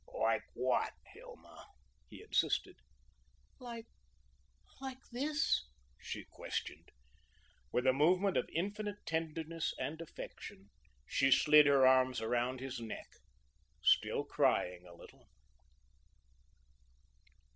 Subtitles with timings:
[0.19, 1.67] "Like what, Hilma?"
[2.09, 2.75] he insisted.
[3.59, 3.85] "Like
[4.79, 5.63] like this?"
[5.99, 6.89] she questioned.
[7.71, 10.71] With a movement of infinite tenderness and affection
[11.05, 13.09] she slid her arms around his neck,
[13.83, 15.29] still crying a little.